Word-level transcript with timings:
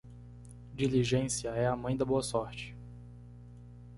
Diligência 0.73 1.49
é 1.49 1.67
a 1.67 1.75
mãe 1.75 1.95
da 1.95 2.03
boa 2.03 2.23
sorte. 2.23 2.75